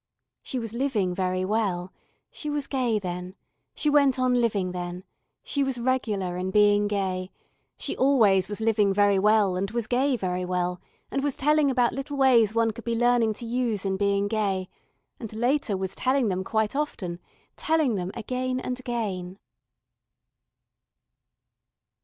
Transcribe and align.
She 0.41 0.57
was 0.57 0.73
living 0.73 1.13
very 1.13 1.45
well, 1.45 1.93
she 2.31 2.49
was 2.49 2.65
gay 2.65 2.97
then, 2.97 3.35
she 3.75 3.87
went 3.87 4.17
on 4.17 4.33
living 4.33 4.71
then, 4.71 5.03
she 5.43 5.63
was 5.63 5.77
regular 5.77 6.37
in 6.37 6.49
being 6.49 6.87
gay, 6.87 7.29
she 7.77 7.95
always 7.97 8.47
was 8.49 8.59
living 8.59 8.95
very 8.95 9.19
well 9.19 9.55
and 9.55 9.69
was 9.69 9.85
gay 9.85 10.17
very 10.17 10.43
well 10.43 10.81
and 11.11 11.21
was 11.23 11.35
telling 11.35 11.69
about 11.69 11.93
little 11.93 12.17
ways 12.17 12.55
one 12.55 12.71
could 12.71 12.83
be 12.83 12.95
learning 12.95 13.35
to 13.35 13.45
use 13.45 13.85
in 13.85 13.95
being 13.95 14.27
gay, 14.27 14.67
and 15.19 15.33
later 15.33 15.77
was 15.77 15.93
telling 15.93 16.29
them 16.29 16.43
quite 16.43 16.75
often, 16.75 17.19
telling 17.55 17.93
them 17.93 18.09
again 18.15 18.59
and 18.59 18.79
again. 18.79 19.37